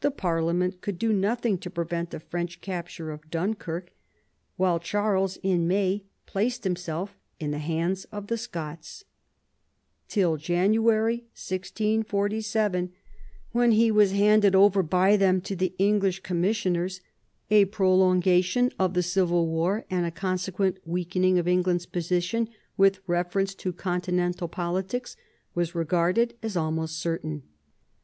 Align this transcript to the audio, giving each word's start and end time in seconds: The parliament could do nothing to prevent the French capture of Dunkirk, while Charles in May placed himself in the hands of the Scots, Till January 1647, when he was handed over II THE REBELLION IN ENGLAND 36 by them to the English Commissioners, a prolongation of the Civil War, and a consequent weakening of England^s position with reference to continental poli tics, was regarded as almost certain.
The 0.00 0.10
parliament 0.10 0.80
could 0.80 0.98
do 0.98 1.12
nothing 1.12 1.56
to 1.58 1.70
prevent 1.70 2.10
the 2.10 2.18
French 2.18 2.60
capture 2.60 3.12
of 3.12 3.30
Dunkirk, 3.30 3.92
while 4.56 4.80
Charles 4.80 5.38
in 5.44 5.68
May 5.68 6.02
placed 6.26 6.64
himself 6.64 7.16
in 7.38 7.52
the 7.52 7.58
hands 7.60 8.04
of 8.06 8.26
the 8.26 8.36
Scots, 8.36 9.04
Till 10.08 10.36
January 10.38 11.18
1647, 11.40 12.90
when 13.52 13.70
he 13.70 13.92
was 13.92 14.10
handed 14.10 14.56
over 14.56 14.80
II 14.80 14.82
THE 14.82 14.82
REBELLION 14.82 15.04
IN 15.04 15.12
ENGLAND 15.12 15.20
36 15.20 15.20
by 15.20 15.24
them 15.24 15.40
to 15.40 15.56
the 15.56 15.74
English 15.78 16.18
Commissioners, 16.24 17.00
a 17.48 17.64
prolongation 17.66 18.72
of 18.76 18.94
the 18.94 19.04
Civil 19.04 19.46
War, 19.46 19.84
and 19.88 20.04
a 20.04 20.10
consequent 20.10 20.78
weakening 20.84 21.38
of 21.38 21.46
England^s 21.46 21.88
position 21.88 22.48
with 22.76 22.98
reference 23.06 23.54
to 23.54 23.72
continental 23.72 24.48
poli 24.48 24.82
tics, 24.82 25.14
was 25.54 25.76
regarded 25.76 26.34
as 26.42 26.56
almost 26.56 26.98
certain. 26.98 27.44